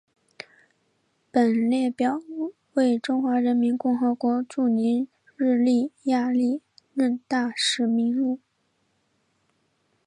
[1.29, 2.19] 本列表
[2.73, 6.63] 为中华人民共和国驻尼日利亚历
[6.95, 8.39] 任大使名录。